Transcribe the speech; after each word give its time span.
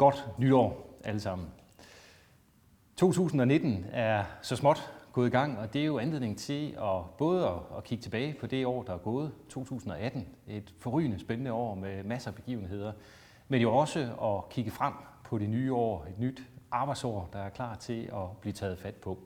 Godt 0.00 0.28
nytår 0.38 0.98
alle 1.04 1.20
sammen. 1.20 1.48
2019 2.96 3.86
er 3.92 4.24
så 4.42 4.56
småt 4.56 4.92
gået 5.12 5.26
i 5.26 5.30
gang, 5.30 5.58
og 5.58 5.72
det 5.72 5.80
er 5.80 5.86
jo 5.86 5.98
anledning 5.98 6.38
til 6.38 6.70
at 6.70 7.16
både 7.18 7.60
at, 7.76 7.84
kigge 7.84 8.02
tilbage 8.02 8.36
på 8.40 8.46
det 8.46 8.66
år, 8.66 8.82
der 8.82 8.92
er 8.94 8.98
gået, 8.98 9.32
2018, 9.48 10.28
et 10.48 10.74
forrygende 10.78 11.18
spændende 11.18 11.52
år 11.52 11.74
med 11.74 12.04
masser 12.04 12.30
af 12.30 12.34
begivenheder, 12.34 12.92
men 13.48 13.60
jo 13.62 13.76
også 13.76 14.00
at 14.22 14.48
kigge 14.48 14.70
frem 14.70 14.92
på 15.24 15.38
det 15.38 15.48
nye 15.48 15.72
år, 15.72 16.04
et 16.04 16.18
nyt 16.18 16.42
arbejdsår, 16.70 17.28
der 17.32 17.38
er 17.38 17.48
klar 17.48 17.74
til 17.74 18.02
at 18.02 18.36
blive 18.40 18.52
taget 18.52 18.78
fat 18.78 18.94
på. 18.94 19.18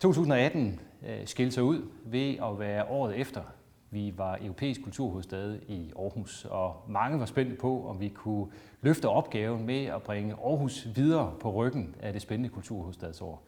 2018 0.00 0.80
øh, 1.06 1.26
skilte 1.26 1.52
sig 1.52 1.62
ud 1.62 1.82
ved 2.04 2.36
at 2.36 2.58
være 2.58 2.84
året 2.84 3.16
efter 3.16 3.42
vi 3.90 4.14
var 4.16 4.38
europæisk 4.42 4.82
kulturhovedstad 4.82 5.58
i 5.68 5.92
Aarhus, 5.98 6.44
og 6.44 6.84
mange 6.88 7.20
var 7.20 7.26
spændte 7.26 7.56
på, 7.56 7.88
om 7.88 8.00
vi 8.00 8.08
kunne 8.08 8.46
løfte 8.82 9.08
opgaven 9.08 9.66
med 9.66 9.84
at 9.84 10.02
bringe 10.02 10.34
Aarhus 10.34 10.88
videre 10.94 11.34
på 11.40 11.50
ryggen 11.50 11.94
af 12.00 12.12
det 12.12 12.22
spændende 12.22 12.48
kulturhovedstadsår. 12.48 13.42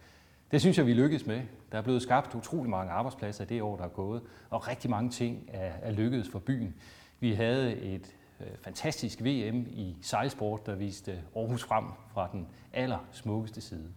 Det 0.50 0.60
synes 0.60 0.78
jeg, 0.78 0.86
vi 0.86 0.92
lykkedes 0.92 1.26
med. 1.26 1.42
Der 1.72 1.78
er 1.78 1.82
blevet 1.82 2.02
skabt 2.02 2.34
utrolig 2.34 2.70
mange 2.70 2.92
arbejdspladser 2.92 3.44
det 3.44 3.62
år, 3.62 3.76
der 3.76 3.84
er 3.84 3.88
gået, 3.88 4.22
og 4.50 4.68
rigtig 4.68 4.90
mange 4.90 5.10
ting 5.10 5.48
er, 5.48 5.72
er 5.82 5.92
lykkedes 5.92 6.28
for 6.28 6.38
byen. 6.38 6.74
Vi 7.20 7.32
havde 7.32 7.76
et 7.76 8.16
øh, 8.40 8.46
fantastisk 8.60 9.22
VM 9.22 9.66
i 9.70 9.96
sejlsport, 10.02 10.66
der 10.66 10.74
viste 10.74 11.22
Aarhus 11.36 11.64
frem 11.64 11.84
fra 12.12 12.28
den 12.32 12.48
aller 12.72 12.98
smukkeste 13.12 13.60
side. 13.60 13.88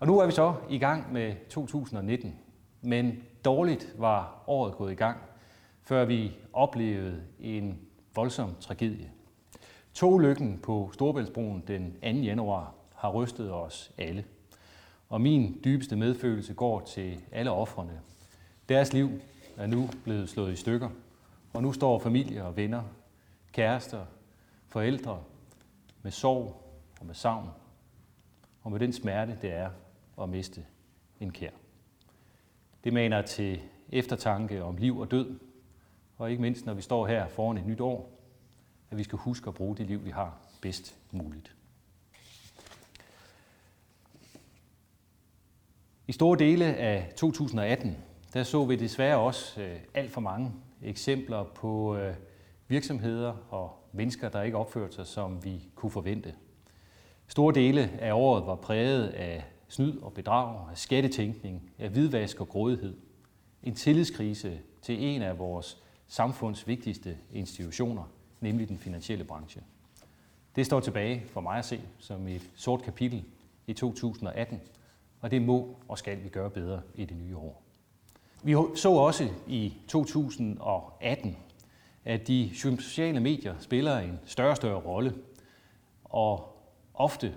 Og 0.00 0.06
nu 0.06 0.18
er 0.18 0.26
vi 0.26 0.32
så 0.32 0.54
i 0.70 0.78
gang 0.78 1.12
med 1.12 1.34
2019, 1.48 2.38
men 2.80 3.22
dårligt 3.44 3.94
var 3.98 4.44
året 4.46 4.74
gået 4.74 4.92
i 4.92 4.94
gang, 4.94 5.18
før 5.82 6.04
vi 6.04 6.32
oplevede 6.52 7.22
en 7.40 7.78
voldsom 8.14 8.54
tragedie. 8.60 9.10
Togulykken 9.94 10.58
på 10.58 10.90
Storebæltsbroen 10.92 11.64
den 11.66 11.92
2. 11.92 12.08
januar 12.08 12.74
har 12.94 13.10
rystet 13.10 13.52
os 13.52 13.92
alle. 13.98 14.24
Og 15.08 15.20
min 15.20 15.60
dybeste 15.64 15.96
medfølelse 15.96 16.54
går 16.54 16.80
til 16.80 17.20
alle 17.32 17.50
offrene. 17.50 18.00
Deres 18.68 18.92
liv 18.92 19.10
er 19.56 19.66
nu 19.66 19.88
blevet 20.04 20.28
slået 20.28 20.52
i 20.52 20.56
stykker, 20.56 20.90
og 21.52 21.62
nu 21.62 21.72
står 21.72 21.98
familier 21.98 22.42
og 22.42 22.56
venner, 22.56 22.82
kærester, 23.52 24.06
forældre 24.68 25.22
med 26.02 26.10
sorg 26.10 26.62
og 27.00 27.06
med 27.06 27.14
savn, 27.14 27.48
og 28.62 28.72
med 28.72 28.80
den 28.80 28.92
smerte, 28.92 29.38
det 29.42 29.52
er 29.52 29.70
at 30.22 30.28
miste 30.28 30.64
en 31.20 31.32
kær. 31.32 31.59
Det 32.84 32.92
maner 32.92 33.22
til 33.22 33.60
eftertanke 33.88 34.62
om 34.62 34.76
liv 34.76 34.98
og 34.98 35.10
død, 35.10 35.38
og 36.16 36.30
ikke 36.30 36.42
mindst 36.42 36.66
når 36.66 36.74
vi 36.74 36.82
står 36.82 37.06
her 37.06 37.28
foran 37.28 37.58
et 37.58 37.66
nyt 37.66 37.80
år, 37.80 38.10
at 38.90 38.98
vi 38.98 39.02
skal 39.02 39.18
huske 39.18 39.48
at 39.48 39.54
bruge 39.54 39.76
det 39.76 39.86
liv, 39.86 40.04
vi 40.04 40.10
har 40.10 40.38
bedst 40.60 40.96
muligt. 41.10 41.54
I 46.06 46.12
store 46.12 46.38
dele 46.38 46.64
af 46.64 47.12
2018, 47.16 47.96
der 48.34 48.42
så 48.42 48.64
vi 48.64 48.76
desværre 48.76 49.18
også 49.18 49.62
øh, 49.62 49.76
alt 49.94 50.10
for 50.10 50.20
mange 50.20 50.52
eksempler 50.82 51.44
på 51.44 51.96
øh, 51.96 52.14
virksomheder 52.68 53.34
og 53.50 53.88
mennesker, 53.92 54.28
der 54.28 54.42
ikke 54.42 54.56
opførte 54.56 54.94
sig, 54.94 55.06
som 55.06 55.44
vi 55.44 55.68
kunne 55.74 55.90
forvente. 55.90 56.34
Store 57.26 57.54
dele 57.54 57.90
af 58.00 58.12
året 58.12 58.46
var 58.46 58.54
præget 58.54 59.08
af 59.08 59.44
snyd 59.70 59.98
og 59.98 60.12
bedrag, 60.12 60.70
af 60.70 60.78
skattetænkning, 60.78 61.70
af 61.78 61.88
hvidvask 61.90 62.40
og 62.40 62.48
grådighed. 62.48 62.96
En 63.62 63.74
tillidskrise 63.74 64.60
til 64.82 65.04
en 65.04 65.22
af 65.22 65.38
vores 65.38 65.82
samfunds 66.06 66.68
vigtigste 66.68 67.18
institutioner, 67.32 68.04
nemlig 68.40 68.68
den 68.68 68.78
finansielle 68.78 69.24
branche. 69.24 69.62
Det 70.56 70.66
står 70.66 70.80
tilbage 70.80 71.22
for 71.26 71.40
mig 71.40 71.58
at 71.58 71.64
se 71.64 71.80
som 71.98 72.28
et 72.28 72.50
sort 72.56 72.82
kapitel 72.82 73.24
i 73.66 73.72
2018, 73.72 74.60
og 75.20 75.30
det 75.30 75.42
må 75.42 75.76
og 75.88 75.98
skal 75.98 76.24
vi 76.24 76.28
gøre 76.28 76.50
bedre 76.50 76.82
i 76.94 77.04
det 77.04 77.16
nye 77.16 77.36
år. 77.36 77.62
Vi 78.42 78.56
så 78.74 78.90
også 78.90 79.28
i 79.46 79.74
2018, 79.88 81.36
at 82.04 82.28
de 82.28 82.50
sociale 82.54 83.20
medier 83.20 83.54
spiller 83.58 83.98
en 83.98 84.20
større 84.24 84.50
og 84.50 84.56
større 84.56 84.80
rolle, 84.80 85.14
og 86.04 86.56
ofte 86.94 87.34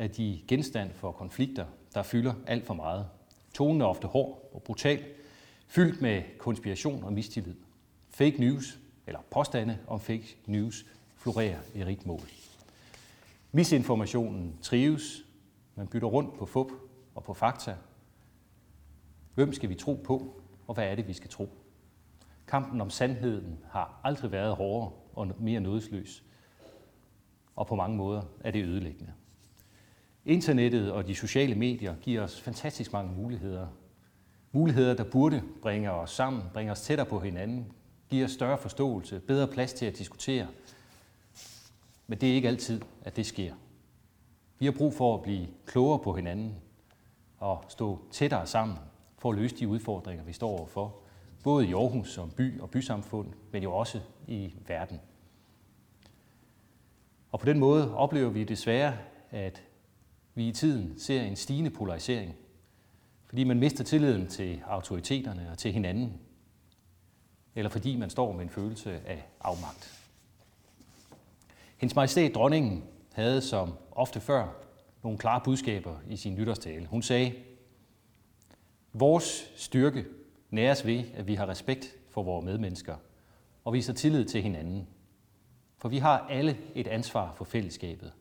er 0.00 0.06
de 0.06 0.40
genstand 0.48 0.92
for 0.94 1.12
konflikter, 1.12 1.66
der 1.94 2.02
fylder 2.02 2.34
alt 2.46 2.66
for 2.66 2.74
meget. 2.74 3.06
Tonen 3.54 3.80
er 3.80 3.86
ofte 3.86 4.06
hård 4.08 4.50
og 4.52 4.62
brutal, 4.62 5.04
fyldt 5.66 6.02
med 6.02 6.22
konspiration 6.38 7.04
og 7.04 7.12
mistillid. 7.12 7.54
Fake 8.08 8.40
news, 8.40 8.78
eller 9.06 9.20
påstande 9.30 9.78
om 9.86 10.00
fake 10.00 10.36
news, 10.46 10.86
florerer 11.16 11.58
i 11.74 11.84
rigt 11.84 12.06
mål. 12.06 12.20
Misinformationen 13.52 14.58
trives. 14.62 15.24
Man 15.74 15.88
bytter 15.88 16.08
rundt 16.08 16.38
på 16.38 16.46
fup 16.46 16.72
og 17.14 17.24
på 17.24 17.34
fakta. 17.34 17.76
Hvem 19.34 19.52
skal 19.52 19.68
vi 19.68 19.74
tro 19.74 19.94
på, 20.04 20.42
og 20.66 20.74
hvad 20.74 20.84
er 20.84 20.94
det, 20.94 21.08
vi 21.08 21.12
skal 21.12 21.30
tro? 21.30 21.48
Kampen 22.46 22.80
om 22.80 22.90
sandheden 22.90 23.58
har 23.70 24.00
aldrig 24.04 24.32
været 24.32 24.56
hårdere 24.56 24.92
og 25.14 25.30
mere 25.38 25.60
nådesløs. 25.60 26.24
Og 27.56 27.66
på 27.66 27.74
mange 27.74 27.96
måder 27.96 28.22
er 28.40 28.50
det 28.50 28.64
ødelæggende. 28.64 29.12
Internettet 30.24 30.92
og 30.92 31.06
de 31.06 31.14
sociale 31.14 31.54
medier 31.54 31.94
giver 31.96 32.22
os 32.22 32.40
fantastisk 32.40 32.92
mange 32.92 33.12
muligheder. 33.12 33.66
Muligheder, 34.52 34.94
der 34.94 35.04
burde 35.04 35.42
bringe 35.62 35.90
os 35.90 36.10
sammen, 36.10 36.42
bringe 36.52 36.72
os 36.72 36.80
tættere 36.80 37.06
på 37.06 37.20
hinanden, 37.20 37.72
give 38.10 38.24
os 38.24 38.30
større 38.30 38.58
forståelse, 38.58 39.20
bedre 39.20 39.48
plads 39.48 39.72
til 39.72 39.86
at 39.86 39.98
diskutere. 39.98 40.46
Men 42.06 42.18
det 42.18 42.30
er 42.30 42.34
ikke 42.34 42.48
altid, 42.48 42.80
at 43.02 43.16
det 43.16 43.26
sker. 43.26 43.54
Vi 44.58 44.64
har 44.64 44.72
brug 44.72 44.94
for 44.94 45.14
at 45.14 45.22
blive 45.22 45.48
klogere 45.66 45.98
på 45.98 46.12
hinanden 46.12 46.54
og 47.38 47.64
stå 47.68 47.98
tættere 48.10 48.46
sammen 48.46 48.76
for 49.18 49.30
at 49.30 49.38
løse 49.38 49.56
de 49.56 49.68
udfordringer, 49.68 50.24
vi 50.24 50.32
står 50.32 50.58
overfor, 50.58 50.96
både 51.44 51.68
i 51.68 51.72
Aarhus 51.72 52.12
som 52.12 52.30
by 52.30 52.60
og 52.60 52.70
bysamfund, 52.70 53.28
men 53.52 53.62
jo 53.62 53.72
også 53.72 54.00
i 54.28 54.54
verden. 54.66 55.00
Og 57.32 57.40
på 57.40 57.46
den 57.46 57.58
måde 57.58 57.94
oplever 57.96 58.30
vi 58.30 58.44
desværre, 58.44 58.94
at 59.30 59.62
vi 60.34 60.48
i 60.48 60.52
tiden 60.52 60.98
ser 60.98 61.22
en 61.22 61.36
stigende 61.36 61.70
polarisering, 61.70 62.36
fordi 63.26 63.44
man 63.44 63.58
mister 63.58 63.84
tilliden 63.84 64.26
til 64.26 64.62
autoriteterne 64.66 65.48
og 65.50 65.58
til 65.58 65.72
hinanden, 65.72 66.20
eller 67.54 67.70
fordi 67.70 67.96
man 67.96 68.10
står 68.10 68.32
med 68.32 68.42
en 68.42 68.50
følelse 68.50 69.00
af 69.06 69.28
afmagt. 69.40 70.00
Hendes 71.76 71.96
Majestæt 71.96 72.34
dronningen 72.34 72.84
havde 73.12 73.40
som 73.40 73.74
ofte 73.92 74.20
før 74.20 74.48
nogle 75.02 75.18
klare 75.18 75.40
budskaber 75.44 75.96
i 76.08 76.16
sin 76.16 76.34
nytårstale. 76.34 76.86
Hun 76.86 77.02
sagde, 77.02 77.34
vores 78.92 79.52
styrke 79.56 80.04
næres 80.50 80.86
ved, 80.86 81.04
at 81.14 81.26
vi 81.26 81.34
har 81.34 81.48
respekt 81.48 81.96
for 82.08 82.22
vores 82.22 82.44
medmennesker 82.44 82.96
og 83.64 83.72
viser 83.72 83.92
tillid 83.92 84.24
til 84.24 84.42
hinanden. 84.42 84.88
For 85.78 85.88
vi 85.88 85.98
har 85.98 86.18
alle 86.18 86.58
et 86.74 86.86
ansvar 86.86 87.34
for 87.34 87.44
fællesskabet. 87.44 88.12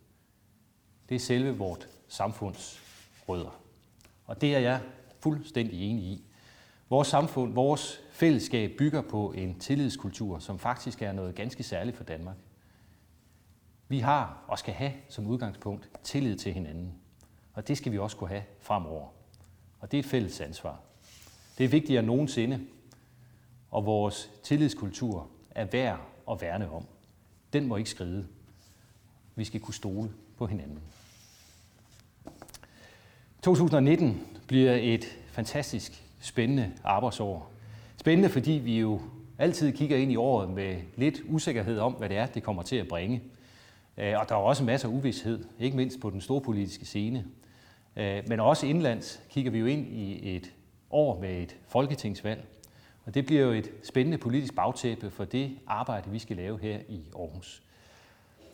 Det 1.09 1.15
er 1.15 1.19
selve 1.19 1.57
vort 1.57 1.87
samfunds 2.09 2.81
rødder. 3.27 3.61
Og 4.25 4.41
det 4.41 4.55
er 4.55 4.59
jeg 4.59 4.81
fuldstændig 5.19 5.89
enig 5.89 6.03
i. 6.03 6.23
Vores 6.89 7.07
samfund, 7.07 7.53
vores 7.53 8.01
fællesskab 8.11 8.71
bygger 8.77 9.01
på 9.01 9.31
en 9.31 9.59
tillidskultur, 9.59 10.39
som 10.39 10.59
faktisk 10.59 11.01
er 11.01 11.11
noget 11.11 11.35
ganske 11.35 11.63
særligt 11.63 11.97
for 11.97 12.03
Danmark. 12.03 12.35
Vi 13.87 13.99
har 13.99 14.43
og 14.47 14.59
skal 14.59 14.73
have 14.73 14.93
som 15.09 15.27
udgangspunkt 15.27 15.89
tillid 16.03 16.37
til 16.37 16.53
hinanden. 16.53 16.93
Og 17.53 17.67
det 17.67 17.77
skal 17.77 17.91
vi 17.91 17.97
også 17.97 18.17
kunne 18.17 18.29
have 18.29 18.43
fremover. 18.59 19.07
Og 19.79 19.91
det 19.91 19.97
er 19.97 20.03
et 20.03 20.09
fælles 20.09 20.41
ansvar. 20.41 20.79
Det 21.57 21.63
er 21.63 21.69
vigtigere 21.69 21.99
end 21.99 22.07
nogensinde, 22.07 22.65
og 23.71 23.85
vores 23.85 24.31
tillidskultur 24.43 25.29
er 25.51 25.65
værd 25.65 25.99
at 26.31 26.41
værne 26.41 26.71
om. 26.71 26.85
Den 27.53 27.67
må 27.67 27.75
ikke 27.75 27.89
skride. 27.89 28.27
Vi 29.35 29.43
skal 29.43 29.59
kunne 29.59 29.73
stole 29.73 30.13
på 30.37 30.47
hinanden. 30.47 30.79
2019 33.49 34.21
bliver 34.47 34.77
et 34.81 35.17
fantastisk 35.31 36.03
spændende 36.19 36.71
arbejdsår. 36.83 37.51
Spændende, 37.97 38.29
fordi 38.29 38.51
vi 38.51 38.79
jo 38.79 39.01
altid 39.37 39.71
kigger 39.71 39.97
ind 39.97 40.11
i 40.11 40.15
året 40.15 40.49
med 40.49 40.75
lidt 40.95 41.21
usikkerhed 41.29 41.79
om, 41.79 41.93
hvad 41.93 42.09
det 42.09 42.17
er, 42.17 42.25
det 42.25 42.43
kommer 42.43 42.63
til 42.63 42.75
at 42.75 42.87
bringe. 42.87 43.21
Øh, 43.97 44.13
og 44.19 44.29
der 44.29 44.35
er 44.35 44.39
også 44.39 44.63
masser 44.63 44.89
af 44.89 44.93
uvidshed, 44.93 45.45
ikke 45.59 45.77
mindst 45.77 45.99
på 45.99 46.09
den 46.09 46.21
store 46.21 46.41
politiske 46.41 46.85
scene. 46.85 47.25
Øh, 47.95 48.23
men 48.27 48.39
også 48.39 48.65
indlands 48.65 49.21
kigger 49.29 49.51
vi 49.51 49.59
jo 49.59 49.65
ind 49.65 49.87
i 49.87 50.35
et 50.35 50.53
år 50.89 51.21
med 51.21 51.41
et 51.41 51.55
folketingsvalg. 51.67 52.45
Og 53.05 53.13
det 53.13 53.25
bliver 53.25 53.41
jo 53.41 53.51
et 53.51 53.71
spændende 53.83 54.17
politisk 54.17 54.55
bagtæppe 54.55 55.11
for 55.11 55.25
det 55.25 55.57
arbejde, 55.67 56.11
vi 56.11 56.19
skal 56.19 56.37
lave 56.37 56.59
her 56.61 56.79
i 56.89 57.01
Aarhus. 57.19 57.63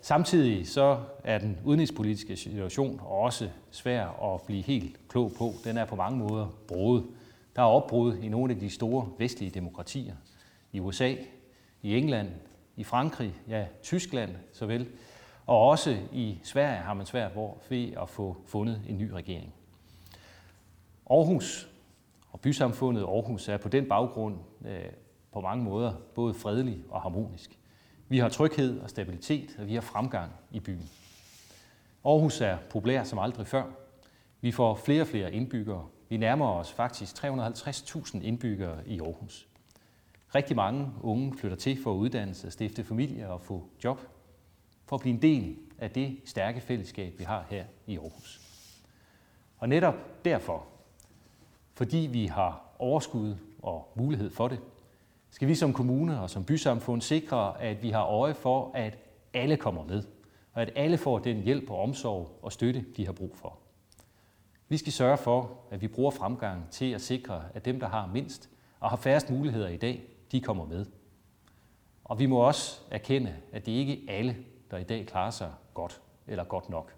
Samtidig 0.06 0.68
så 0.68 1.00
er 1.24 1.38
den 1.38 1.58
udenrigspolitiske 1.64 2.38
situation 2.38 3.02
også 3.04 3.50
svær 3.72 4.34
at 4.34 4.42
blive 4.42 4.62
helt 4.62 5.00
klog 5.10 5.32
på. 5.38 5.54
Den 5.64 5.78
er 5.78 5.86
på 5.86 5.96
mange 5.96 6.18
måder 6.18 6.48
brudt. 6.68 7.04
Der 7.56 7.62
er 7.62 7.66
opbrud 7.66 8.18
i 8.18 8.30
nogle 8.30 8.54
af 8.54 8.60
de 8.60 8.70
store 8.70 9.10
vestlige 9.18 9.52
demokratier. 9.52 10.16
I 10.72 10.80
USA, 10.80 11.16
i 11.82 11.98
England, 11.98 12.30
i 12.76 12.84
Frankrig, 12.84 13.36
ja, 13.48 13.66
Tyskland 13.84 14.32
såvel. 14.54 14.88
Og 15.46 15.62
også 15.62 15.98
i 16.12 16.40
Sverige 16.44 16.78
har 16.78 16.94
man 16.94 17.06
svært 17.06 17.32
ved 17.70 17.94
at 18.02 18.10
få 18.10 18.38
fundet 18.46 18.82
en 18.90 18.98
ny 18.98 19.10
regering. 19.10 19.54
Aarhus 21.10 21.70
og 22.32 22.40
bysamfundet 22.40 23.02
Aarhus 23.02 23.50
er 23.50 23.58
på 23.58 23.70
den 23.70 23.90
baggrund 23.90 24.36
øh, 24.66 24.86
på 25.34 25.42
mange 25.42 25.64
måder 25.64 25.94
både 26.16 26.34
fredelig 26.34 26.78
og 26.90 27.02
harmonisk. 27.02 27.60
Vi 28.08 28.18
har 28.18 28.30
tryghed 28.30 28.80
og 28.80 28.90
stabilitet, 28.90 29.56
og 29.60 29.68
vi 29.68 29.74
har 29.74 29.82
fremgang 29.82 30.32
i 30.52 30.60
byen. 30.60 30.90
Aarhus 32.06 32.42
er 32.42 32.58
populær 32.70 33.04
som 33.04 33.20
aldrig 33.20 33.48
før. 33.48 33.64
Vi 34.42 34.52
får 34.52 34.76
flere 34.76 35.02
og 35.02 35.08
flere 35.08 35.34
indbyggere. 35.34 35.88
Vi 36.10 36.18
nærmer 36.18 36.48
os 36.48 36.72
faktisk 36.72 37.26
350.000 37.26 38.22
indbyggere 38.22 38.88
i 38.88 39.00
Aarhus. 39.00 39.48
Rigtig 40.36 40.56
mange 40.56 40.92
unge 41.02 41.38
flytter 41.38 41.58
til 41.58 41.84
for 41.84 41.92
at 41.94 41.98
uddanne 41.98 42.34
sig, 42.34 42.52
stifte 42.52 42.84
familie 42.84 43.30
og 43.30 43.42
få 43.42 43.70
job, 43.84 44.00
for 44.86 44.96
at 44.96 45.02
blive 45.02 45.14
en 45.14 45.22
del 45.22 45.58
af 45.78 45.92
det 45.92 46.18
stærke 46.26 46.62
fællesskab, 46.62 47.20
vi 47.20 47.24
har 47.24 47.46
her 47.50 47.66
i 47.88 47.98
Aarhus. 47.98 48.42
Og 49.58 49.70
netop 49.70 50.26
derfor, 50.26 50.66
fordi 51.74 51.98
vi 51.98 52.26
har 52.26 52.76
overskud 52.80 53.36
og 53.62 53.92
mulighed 53.96 54.32
for 54.32 54.48
det, 54.48 54.60
skal 55.36 55.48
vi 55.48 55.56
som 55.56 55.74
kommune 55.74 56.22
og 56.22 56.30
som 56.30 56.46
bysamfund 56.46 57.02
sikre, 57.02 57.62
at 57.62 57.84
vi 57.84 57.90
har 57.90 58.04
øje 58.06 58.34
for, 58.34 58.72
at 58.74 58.98
alle 59.34 59.58
kommer 59.58 59.84
med, 59.84 60.04
og 60.54 60.62
at 60.62 60.72
alle 60.76 60.98
får 60.98 61.20
den 61.20 61.38
hjælp 61.38 61.70
og 61.70 61.82
omsorg 61.82 62.40
og 62.42 62.52
støtte, 62.52 62.86
de 62.98 63.06
har 63.06 63.14
brug 63.14 63.36
for. 63.36 63.58
Vi 64.70 64.78
skal 64.78 64.94
sørge 64.94 65.18
for, 65.18 65.52
at 65.72 65.82
vi 65.82 65.88
bruger 65.88 66.12
fremgang 66.12 66.70
til 66.72 66.92
at 66.92 67.02
sikre, 67.02 67.44
at 67.54 67.66
dem, 67.66 67.80
der 67.80 67.88
har 67.88 68.08
mindst 68.14 68.50
og 68.80 68.90
har 68.90 68.98
færrest 68.98 69.30
muligheder 69.30 69.68
i 69.68 69.78
dag, 69.78 70.04
de 70.32 70.42
kommer 70.42 70.66
med. 70.66 70.86
Og 72.04 72.20
vi 72.20 72.26
må 72.26 72.38
også 72.38 72.82
erkende, 72.92 73.36
at 73.52 73.66
det 73.66 73.72
ikke 73.72 74.10
er 74.10 74.18
alle, 74.18 74.36
der 74.72 74.78
i 74.78 74.84
dag 74.84 75.06
klarer 75.06 75.32
sig 75.32 75.52
godt 75.74 76.02
eller 76.28 76.44
godt 76.44 76.70
nok. 76.70 76.94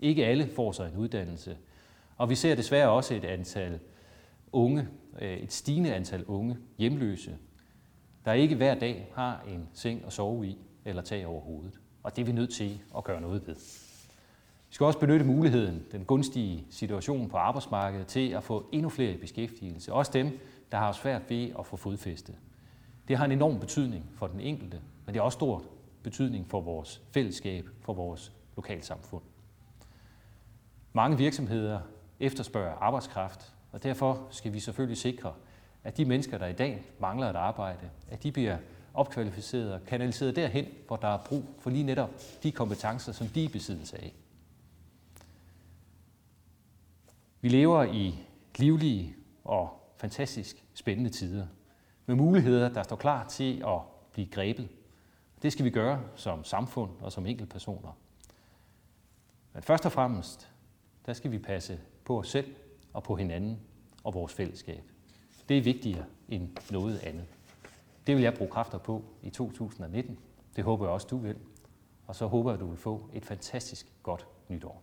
Ikke 0.00 0.26
alle 0.26 0.48
får 0.48 0.72
sig 0.72 0.88
en 0.88 0.96
uddannelse. 0.96 1.56
Og 2.16 2.30
vi 2.30 2.34
ser 2.34 2.54
desværre 2.54 2.90
også 2.90 3.14
et 3.14 3.24
antal 3.24 3.80
unge, 4.52 4.88
øh, 5.20 5.36
et 5.36 5.52
stigende 5.52 5.94
antal 5.94 6.24
unge 6.24 6.56
hjemløse, 6.78 7.38
der 8.24 8.32
ikke 8.32 8.54
hver 8.56 8.74
dag 8.74 9.08
har 9.14 9.44
en 9.48 9.68
seng 9.72 10.04
at 10.06 10.12
sove 10.12 10.46
i 10.46 10.58
eller 10.84 11.02
tag 11.02 11.26
over 11.26 11.40
hovedet. 11.40 11.80
Og 12.02 12.16
det 12.16 12.22
er 12.22 12.26
vi 12.26 12.32
nødt 12.32 12.54
til 12.54 12.80
at 12.96 13.04
gøre 13.04 13.20
noget 13.20 13.46
ved. 13.46 13.54
Vi 14.68 14.74
skal 14.74 14.84
også 14.84 14.98
benytte 14.98 15.24
muligheden, 15.24 15.82
den 15.92 16.04
gunstige 16.04 16.66
situation 16.70 17.28
på 17.28 17.36
arbejdsmarkedet, 17.36 18.06
til 18.06 18.30
at 18.30 18.42
få 18.42 18.68
endnu 18.72 18.88
flere 18.88 19.12
i 19.12 19.16
beskæftigelse. 19.16 19.92
Også 19.92 20.12
dem, 20.12 20.38
der 20.72 20.78
har 20.78 20.92
svært 20.92 21.30
ved 21.30 21.50
at 21.58 21.66
få 21.66 21.76
fodfæste. 21.76 22.32
Det 23.08 23.16
har 23.16 23.24
en 23.24 23.32
enorm 23.32 23.60
betydning 23.60 24.10
for 24.14 24.26
den 24.26 24.40
enkelte, 24.40 24.80
men 25.06 25.14
det 25.14 25.20
har 25.20 25.24
også 25.24 25.36
stor 25.36 25.64
betydning 26.02 26.50
for 26.50 26.60
vores 26.60 27.02
fællesskab, 27.10 27.68
for 27.80 27.92
vores 27.92 28.32
lokalsamfund. 28.56 29.22
Mange 30.92 31.18
virksomheder 31.18 31.80
efterspørger 32.20 32.74
arbejdskraft, 32.74 33.52
og 33.72 33.82
derfor 33.82 34.26
skal 34.30 34.52
vi 34.52 34.60
selvfølgelig 34.60 34.98
sikre, 34.98 35.32
at 35.84 35.96
de 35.96 36.04
mennesker, 36.04 36.38
der 36.38 36.46
i 36.46 36.52
dag 36.52 36.84
mangler 37.00 37.30
et 37.30 37.36
arbejde, 37.36 37.90
at 38.10 38.22
de 38.22 38.32
bliver 38.32 38.58
opkvalificeret 38.94 39.72
og 39.74 39.80
kanaliseret 39.86 40.36
derhen, 40.36 40.66
hvor 40.86 40.96
der 40.96 41.08
er 41.08 41.18
brug 41.18 41.44
for 41.58 41.70
lige 41.70 41.84
netop 41.84 42.10
de 42.42 42.52
kompetencer, 42.52 43.12
som 43.12 43.26
de 43.26 43.44
er 43.44 43.48
besiddelse 43.48 43.98
af. 43.98 44.14
Vi 47.40 47.48
lever 47.48 47.84
i 47.84 48.14
livlige 48.56 49.16
og 49.44 49.92
fantastisk 49.96 50.64
spændende 50.74 51.10
tider, 51.10 51.46
med 52.06 52.14
muligheder, 52.14 52.68
der 52.68 52.82
står 52.82 52.96
klar 52.96 53.28
til 53.28 53.62
at 53.66 53.80
blive 54.12 54.26
grebet. 54.26 54.68
Det 55.42 55.52
skal 55.52 55.64
vi 55.64 55.70
gøre 55.70 56.02
som 56.16 56.44
samfund 56.44 56.90
og 57.00 57.12
som 57.12 57.26
enkeltpersoner. 57.26 57.98
Men 59.52 59.62
først 59.62 59.86
og 59.86 59.92
fremmest, 59.92 60.50
der 61.06 61.12
skal 61.12 61.30
vi 61.30 61.38
passe 61.38 61.80
på 62.04 62.18
os 62.18 62.28
selv 62.28 62.54
og 62.92 63.02
på 63.02 63.16
hinanden 63.16 63.60
og 64.04 64.14
vores 64.14 64.32
fællesskab. 64.32 64.91
Det 65.48 65.58
er 65.58 65.62
vigtigere 65.62 66.04
end 66.28 66.48
noget 66.70 66.98
andet. 66.98 67.24
Det 68.06 68.16
vil 68.16 68.22
jeg 68.22 68.34
bruge 68.34 68.50
kræfter 68.50 68.78
på 68.78 69.04
i 69.22 69.30
2019. 69.30 70.18
Det 70.56 70.64
håber 70.64 70.84
jeg 70.86 70.92
også, 70.92 71.06
du 71.10 71.16
vil. 71.16 71.36
Og 72.06 72.16
så 72.16 72.26
håber 72.26 72.50
jeg, 72.50 72.60
du 72.60 72.66
vil 72.66 72.78
få 72.78 73.10
et 73.12 73.24
fantastisk 73.24 73.86
godt 74.02 74.26
nytår. 74.48 74.82